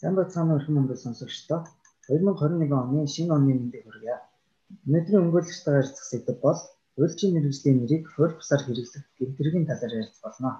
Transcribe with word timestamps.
Сайн 0.00 0.14
бацгаана 0.16 0.54
өрхөн 0.56 0.76
мөнгө 0.78 0.94
сонсогчдоо 0.96 1.60
2021 2.08 2.72
оны 2.72 3.00
шинэ 3.14 3.34
оны 3.36 3.52
мэндийг 3.52 3.84
хүргье. 3.84 4.16
Өнөөдрийн 4.88 5.24
өнгөрөлтөйгээр 5.28 5.76
ярилцах 5.76 6.06
сэдэв 6.08 6.36
бол 6.40 6.60
үйлчийн 6.96 7.34
мэрэгжлийн 7.36 7.76
нэрийг 7.84 8.08
хууль 8.08 8.32
бусаар 8.32 8.64
хэрэглэх 8.64 9.04
гэмтрийн 9.20 9.68
талаар 9.68 9.92
ярилцах 10.00 10.24
болно. 10.24 10.50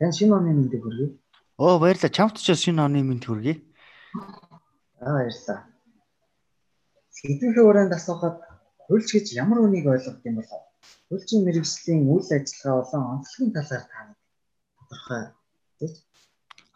Тань 0.00 0.16
шинэ 0.16 0.32
оны 0.40 0.56
мэндийг 0.56 0.82
хүргье. 0.88 1.08
Оо 1.60 1.76
баярлалаа. 1.76 2.16
Чамд 2.16 2.40
ч 2.40 2.48
шинэ 2.56 2.80
оны 2.80 3.04
мэнд 3.04 3.28
хүргье. 3.28 3.60
Аа 5.04 5.12
баярлалаа. 5.20 5.60
Сэдвийн 7.12 7.60
өрөөнд 7.60 7.92
асуухад 7.92 8.40
хуульч 8.88 9.08
гэж 9.12 9.36
ямар 9.36 9.60
үнийг 9.68 9.84
ойлгох 9.84 10.24
юм 10.24 10.40
бол 10.40 10.48
хуульчийн 11.12 11.44
мэрэгжлийн 11.44 12.08
үйл 12.08 12.24
ажиллагаа 12.32 12.80
болон 12.80 13.04
онцлогийн 13.20 13.52
талаар 13.52 13.84
та 13.84 14.00
тодорхой 14.80 15.22
гэж. 15.76 15.92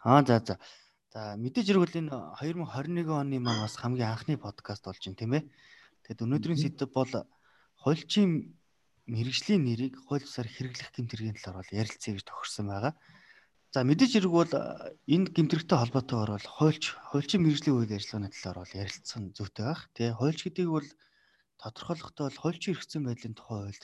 Аа 0.05 0.21
за 0.29 0.37
за. 0.45 0.61
За 1.11 1.35
мэдээж 1.35 1.67
хэрэг 1.67 1.91
энэ 1.91 2.15
2021 2.39 3.11
оны 3.11 3.43
маань 3.43 3.67
бас 3.67 3.75
хамгийн 3.75 4.15
анхны 4.15 4.39
подкаст 4.39 4.87
болж 4.87 5.03
байна 5.03 5.19
тийм 5.19 5.33
ээ. 5.35 5.43
Тэгэд 6.07 6.23
өнөөдрийн 6.23 6.61
сэдэв 6.63 6.87
бол 6.87 7.11
хуульчийн 7.83 8.55
мэрэгжлийн 9.11 9.59
нэрийг 9.59 9.99
хууль 10.07 10.23
бусаар 10.23 10.47
хэрэглэх 10.47 10.95
гэмтэргийн 10.95 11.35
талаар 11.35 11.59
бол 11.59 11.75
ярилцъя 11.83 12.15
гэж 12.15 12.23
тохирсон 12.23 12.65
байгаа. 12.71 12.93
За 13.75 13.83
мэдээж 13.83 14.11
хэрэг 14.23 14.31
бол 14.31 14.51
энэ 14.55 15.27
гэмтэрэгтэй 15.35 15.77
холбоотойгоор 15.83 16.31
бол 16.31 16.47
хуульч 16.55 16.83
хуульчийн 17.11 17.43
мэрэгжлийн 17.43 17.75
үйл 17.75 17.91
ажиллагааны 17.91 18.31
талаар 18.31 18.57
бол 18.63 18.79
ярилцсан 18.79 19.23
зүйтэй 19.35 19.65
байх. 19.67 19.81
Тэгээ 19.91 20.15
хуульч 20.15 20.39
гэдгийг 20.47 20.71
бол 20.71 20.89
тодорхойлохдоо 21.59 22.23
бол 22.31 22.39
хуульчийн 22.39 22.75
эрхцэн 22.79 23.03
байдлын 23.03 23.35
тухай 23.35 23.59
хуульд 23.67 23.83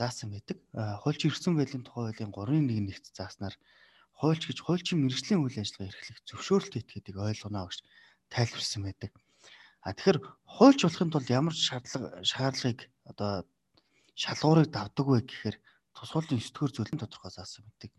заасан 0.00 0.32
байдаг. 0.32 0.56
Хуульчийн 1.04 1.28
эрхцэн 1.28 1.54
байдлын 1.60 1.84
тухай 1.84 2.08
хуулийн 2.08 2.32
3-1 2.32 2.88
нэгт 2.88 3.04
зааснаар 3.12 3.52
хуульч 4.22 4.42
гэж 4.46 4.58
хуульчийн 4.62 5.02
мэрэгжлийн 5.02 5.42
үйл 5.42 5.58
ажиллагаа 5.58 5.90
эрхлэх 5.90 6.18
зөвшөөрөлт 6.30 6.78
этгээдэг 6.78 7.16
ойлгоно 7.18 7.66
гэж 7.66 7.78
тайлбарсан 8.30 8.82
байдаг. 8.86 9.10
А 9.82 9.90
тэгэхээр 9.90 10.18
хуульч 10.46 10.80
болохын 10.86 11.10
тулд 11.10 11.26
ямар 11.26 11.54
шаардлага 11.58 12.22
шаардлагыг 12.22 12.80
одоо 13.10 13.42
шалгуурыг 14.14 14.70
давдаг 14.70 15.06
вэ 15.10 15.18
гэхээр 15.26 15.56
тусгуулийн 15.98 16.38
9 16.38 16.54
дугаар 16.54 16.72
зүйлийн 16.72 17.02
тодорхой 17.02 17.32
заасан 17.34 17.66
байдаг. 17.66 17.90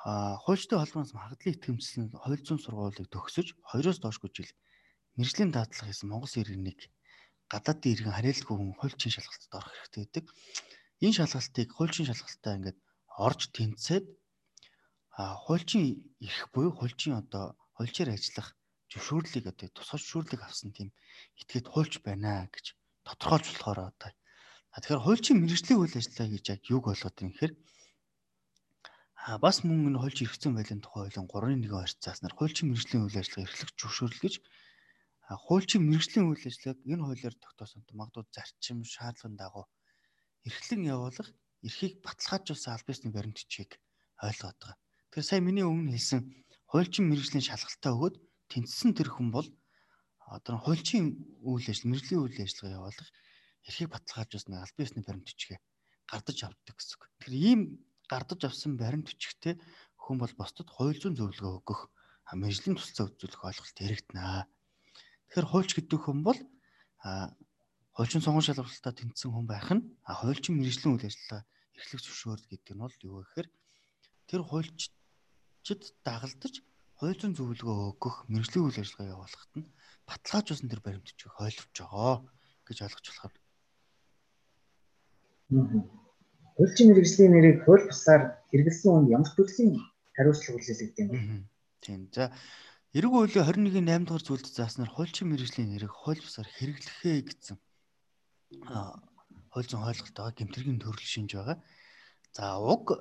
А 0.00 0.40
хуульчтай 0.40 0.80
холбооноос 0.80 1.12
магадлал 1.12 1.52
итгэмжлэн 1.52 2.08
хууль 2.16 2.40
зүйн 2.40 2.60
сургуулийг 2.64 3.12
төгсөж 3.12 3.52
2-оос 3.68 4.00
доошгүй 4.00 4.30
жил 4.32 4.50
мэрэгжлийн 5.20 5.52
дадлага 5.52 5.92
хийсэн 5.92 6.08
Монгол 6.08 6.40
иргэнийг 6.40 6.80
гадаадын 7.52 7.92
иргэн 7.92 8.16
харьяалгүй 8.16 8.56
хүн 8.56 8.72
хуульчийн 8.80 9.12
шалгалтад 9.12 9.52
орох 9.58 9.74
хэрэгтэй 9.76 10.00
байдаг. 10.06 10.24
Энэ 11.04 11.16
шалгалтыг 11.18 11.68
хуульчийн 11.76 12.08
шалгалтаа 12.08 12.52
ингээд 12.56 12.78
орж 13.26 13.40
тэнцээд 13.52 14.06
а 15.18 15.34
хуульчийн 15.44 15.88
эрх 16.26 16.46
буюу 16.54 16.72
хуульчийн 16.78 17.18
одоо 17.22 17.44
хуульчаар 17.74 18.14
ажиллах 18.14 18.48
зөвшөөрлийг 18.90 19.46
одоо 19.50 19.68
тусгай 19.74 19.98
зөвшөөрлийг 19.98 20.42
авсан 20.46 20.70
тийм 20.70 20.88
этгээд 21.42 21.66
хуульч 21.72 21.94
байна 22.06 22.46
гэж 22.54 22.66
тодорхойлж 23.02 23.46
болохоор 23.50 23.80
одоо 23.90 24.10
тэгэхээр 24.78 25.04
хуульчийн 25.04 25.38
мэрэгжлийн 25.42 25.80
үйл 25.82 25.98
ажиллагаа 25.98 26.30
гэж 26.32 26.44
яг 26.54 26.62
юг 26.70 26.84
болгоод 26.86 27.16
юм 27.18 27.30
гэхээр 27.34 27.54
а 29.26 29.42
бас 29.42 29.56
мөн 29.66 29.90
энэ 29.90 30.00
хуульч 30.00 30.18
эрхцэн 30.22 30.52
байлын 30.54 30.80
тухай 30.86 31.10
хуулийн 31.10 31.66
3-1 31.66 31.82
орцсааснаар 31.82 32.34
хуульчийн 32.38 32.68
мэрэгжлийн 32.70 33.04
үйл 33.04 33.18
ажиллагаа 33.18 33.46
эрхлэх 33.50 33.70
зөвшөөрөл 33.74 34.22
гэж 34.22 34.34
хуульчийн 35.44 35.82
мэрэгжлийн 35.84 36.26
үйл 36.30 36.44
ажиллагааг 36.46 36.78
энэ 36.92 37.04
хуулиар 37.04 37.36
тогтоосон 37.42 37.82
магадгүй 37.98 38.24
зарчим 38.30 38.78
шаардлагын 38.86 39.34
дагуу 39.34 39.66
эрхлэн 40.48 40.82
явуулах 40.94 41.28
эрхийг 41.66 41.94
баталгаажуулсан 42.06 42.72
аль 42.72 42.86
биесний 42.86 43.12
баримт 43.12 43.36
бичгийг 43.36 43.70
ойлгоод 44.22 44.58
байгаа. 44.62 44.87
Тэгэхээр 45.08 45.28
сая 45.28 45.40
миний 45.40 45.64
өмнө 45.64 45.96
хэлсэн 45.96 46.20
хуульчин 46.68 47.08
мэрэгжлийн 47.08 47.44
шалгалтаа 47.44 47.92
өгөөд 47.96 48.16
тэнцсэн 48.52 48.92
тэр 48.92 49.08
хүн 49.08 49.32
бол 49.32 49.48
одоо 50.28 50.60
хуульчин 50.60 51.16
үйл 51.40 51.64
ажил, 51.64 51.88
мэрэгжлийн 51.88 52.20
үйл 52.20 52.44
ажиллагаа 52.44 52.76
явуулах 52.76 53.08
эрхийг 53.64 53.88
баталгаажуулсан 53.88 54.54
аль 54.60 54.76
биесний 54.76 55.04
баримт 55.04 55.24
бичгээ 55.24 55.58
гардаж 56.08 56.38
авдаг 56.44 56.76
гэсэн 56.76 56.96
үг. 57.00 57.04
Тэгэхээр 57.24 57.36
ийм 57.40 57.60
гардаж 58.08 58.40
авсан 58.44 58.76
баримт 58.76 59.08
бичгтээ 59.08 59.56
хүн 59.96 60.16
бол 60.20 60.32
бусдад 60.36 60.68
хууль 60.68 61.00
зүйн 61.00 61.16
зөвлөгөө 61.16 61.56
өгөх, 61.64 61.80
мэрэгжлийн 62.32 62.76
туслалцаа 62.76 63.08
үзүүлэх 63.08 63.48
ойлголт 63.48 63.76
хэрэгтэнэ. 63.80 64.44
Тэгэхээр 65.32 65.48
хуульч 65.48 65.70
гэдэг 65.76 66.00
хүн 66.04 66.20
бол 66.24 66.40
хуульчин 67.96 68.24
сонгон 68.24 68.44
шалгалтаа 68.44 68.92
тэнцсэн 68.92 69.32
хүн 69.32 69.46
байх 69.48 69.68
нь 69.72 69.84
хуульчин 70.04 70.56
мэрэгжлийн 70.60 70.96
үйл 70.96 71.08
ажиллагаа 71.08 71.42
эрхлэх 71.76 72.02
зөвшөөрөл 72.04 72.48
гэдэг 72.52 72.72
нь 72.76 72.82
бол 72.84 72.96
юу 73.04 73.24
гэхээр 73.24 73.48
тэр 74.28 74.42
хуульч 74.44 74.92
чид 75.68 75.82
дагалдаж 76.08 76.64
зүйн 76.96 77.36
зөвлөгөө 77.36 77.76
өгөх 77.92 78.16
мэрэгжлийн 78.32 78.64
үйл 78.64 78.80
ажиллагаа 78.80 79.12
явуулахад 79.14 79.52
нь 79.60 79.70
баталгаажуулсан 80.08 80.68
тэр 80.72 80.80
баримтчиг 80.80 81.28
хойловж 81.36 81.76
байгаа 81.76 82.24
гэж 82.64 82.78
ойлгож 82.88 83.06
болохоор. 83.06 83.34
Хуульчин 86.56 86.86
мэрэгжлийн 86.88 87.32
нэрийг 87.36 87.58
хууль 87.68 87.86
бусаар 87.86 88.22
хэрэгэлсэн 88.48 88.88
хүн 88.88 89.12
ямар 89.12 89.30
төрлийн 89.36 89.76
хариуцлага 90.16 90.56
хүлээлгдэг 90.56 90.98
юм 90.98 91.08
бэ? 91.12 91.18
Тийм. 91.84 92.00
За 92.16 92.32
эрг 92.96 93.10
хуулийн 93.12 93.46
21-ийн 93.46 93.86
8 93.86 94.08
дугаар 94.08 94.24
зүйлд 94.24 94.48
зааснаар 94.48 94.90
хуульчин 94.90 95.28
мэрэгжлийн 95.28 95.70
нэрийг 95.70 95.92
хууль 95.92 96.18
бусаар 96.24 96.48
хэрэглэхээ 96.50 97.16
гэсэн 97.28 97.56
хууль 99.52 99.68
зүйн 99.68 99.84
хойлголт 99.84 100.16
байгаа 100.16 100.34
гэмтэргийн 100.34 100.82
төрөл 100.82 101.12
шинж 101.12 101.30
байгаа. 101.36 101.56
За 102.34 102.58
уг 102.58 102.96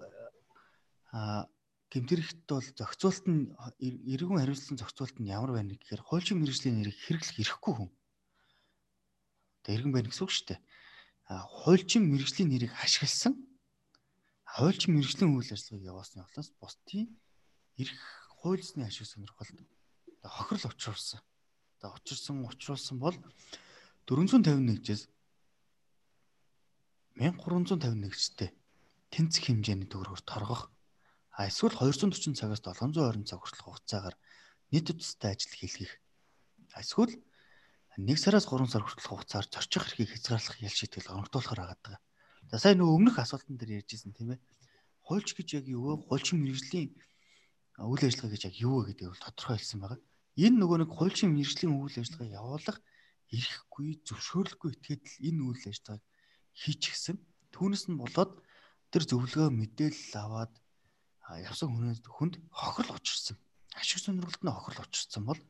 гэмтэрэгт 1.92 2.48
бол 2.52 2.68
зохицуулт 2.76 3.26
нь 3.32 3.56
эргэн 3.80 4.40
хариуцлан 4.40 4.78
зохицуулт 4.78 5.18
нь 5.20 5.32
ямар 5.32 5.56
байна 5.56 5.76
гэхээр 5.80 6.04
хуульчин 6.04 6.44
мэрэгжлийн 6.44 6.84
нэрийг 6.84 7.00
хэрэглэх 7.00 7.40
эрхгүй 7.40 7.74
хүн. 7.76 7.90
Тэг 9.64 9.72
эргэн 9.80 9.94
байна 9.96 10.10
гэсэн 10.12 10.26
үг 10.28 10.34
шүү 10.36 10.48
дээ. 10.52 10.60
А 11.32 11.48
хуульчин 11.48 12.04
мэрэгжлийн 12.12 12.50
нэрийг 12.52 12.74
ашигласан 12.84 13.34
хуульчин 14.58 15.00
мэрэгжлийн 15.00 15.32
үйл 15.32 15.54
ажиллагааг 15.54 15.90
явуулсны 15.92 16.20
улаас 16.24 16.50
бусдын 16.60 17.08
эрх 17.78 18.00
хуульсны 18.40 18.84
ашиг 18.84 19.08
сонирхолд 19.08 19.60
хохирол 20.24 20.72
учруулсан. 20.72 21.22
Одоо 21.78 21.94
учирсан 21.96 22.44
учруулсан 22.48 22.98
бол 23.00 23.16
451-жээс 24.08 25.08
1351-жтэй 27.18 28.50
тэнцэх 29.14 29.44
хэмжээний 29.46 29.90
төгрөгөөр 29.90 30.24
торгох 30.26 30.72
А 31.38 31.46
эсвэл 31.46 31.78
240 31.78 32.34
цагаас 32.34 32.66
720 32.66 33.30
цаг 33.30 33.46
хүртэлх 33.46 33.66
хугацаагаар 33.70 34.18
нийт 34.74 34.90
үстэй 34.90 35.38
ажил 35.38 35.54
хийлгэх. 35.54 35.94
Эсвэл 36.74 37.14
1 37.94 38.18
сараас 38.18 38.50
3 38.50 38.66
сар 38.66 38.82
хүртэлх 38.82 39.06
хугацаар 39.06 39.46
зорчих 39.46 39.86
эрхийг 39.86 40.18
хязгаарлах 40.18 40.58
ял 40.66 40.74
шийтгэл 40.74 41.14
оногдуулахар 41.14 41.62
байгаа. 41.62 42.02
За 42.50 42.58
сая 42.58 42.74
нөгөө 42.74 42.98
өмнөх 42.98 43.22
асуултан 43.22 43.54
дээр 43.54 43.86
ярьжсэн 43.86 44.18
тийм 44.18 44.34
ээ. 44.34 44.42
Хуульч 45.06 45.38
гэж 45.38 45.62
яг 45.62 45.66
юу 45.70 46.02
вэ? 46.02 46.10
Хуульчин 46.10 46.42
мэрэгжлийн 46.42 46.90
үйл 47.86 48.02
ажиллагаа 48.02 48.34
гэж 48.34 48.44
яг 48.50 48.56
юу 48.58 48.74
вэ 48.82 48.98
гэдгийг 48.98 49.14
бол 49.14 49.26
тодорхой 49.30 49.58
хэлсэн 49.62 49.80
байгаа. 49.86 50.00
Энэ 50.42 50.58
нөгөө 50.58 50.78
нэг 50.82 50.90
хуульчин 50.90 51.38
мэрэгжлийн 51.38 51.74
үйл 51.78 51.98
ажиллагаа 52.02 52.34
явуулах 52.34 52.78
эрхгүй 53.30 54.02
зөвшөөрлөхгүй 54.10 54.70
этгээд 54.74 55.04
л 55.06 55.16
энэ 55.22 55.42
үйл 55.46 55.64
ажиллагааг 55.70 56.04
хийчихсэн. 56.58 57.18
Түүнээс 57.54 57.86
нь 57.94 58.00
болоод 58.02 58.42
тэр 58.90 59.04
зөвлөгөө 59.06 59.54
мэдээлэл 59.54 60.18
аваад 60.18 60.54
явсан 61.36 61.70
хүнээс 61.72 62.00
хүнд 62.08 62.36
хохирол 62.52 62.98
учирсан. 62.98 63.38
Ашиг 63.76 64.00
сонирхолд 64.00 64.44
нь 64.44 64.54
хохирол 64.56 64.88
учирсан 64.88 65.24
бол 65.28 65.42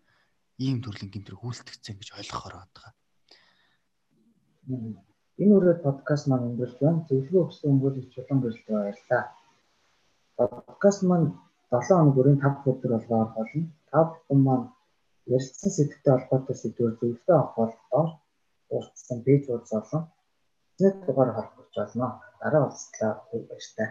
ийм 0.57 0.81
төрлийн 0.81 1.13
гэмтрэг 1.13 1.37
үйлдэгцэн 1.37 1.95
гэж 1.97 2.09
ойлгохоор 2.17 2.55
байгаа. 2.57 2.91
Энэ 5.41 5.53
үрээд 5.57 5.85
подкаст 5.85 6.25
маань 6.27 6.47
өнгөрч 6.49 6.75
байна. 6.81 7.05
Зөвлөгөө 7.07 7.43
өгсөн 7.45 7.69
хүмүүст 7.77 8.09
чулуун 8.13 8.39
гэрэлт 8.41 8.65
баярлалаа. 8.67 9.23
Подкаст 10.37 11.01
маань 11.09 11.27
7 11.69 11.93
хоног 11.93 12.15
бүрийн 12.15 12.39
5 12.41 12.65
өдөр 12.71 12.91
болгоор 12.97 13.29
болно. 13.37 13.69
5 13.93 14.25
хүн 14.25 14.39
маань 14.47 14.65
ярьсан 15.35 15.71
сэдвтэй 15.73 16.13
холбоотой 16.13 16.55
сэдвээр 16.57 16.93
зөвлөгөө 16.99 17.35
авах 17.37 17.55
бол 17.57 17.73
доор 17.91 18.09
дурдсан 18.69 19.19
пэйж 19.25 19.43
олон. 19.79 20.03
Нэг 20.81 20.95
дугаар 21.05 21.31
холбогдож 21.37 21.87
байна. 21.95 22.07
Дараа 22.41 22.61
уулзлаа. 22.65 23.11
Баярлалаа. 23.29 23.89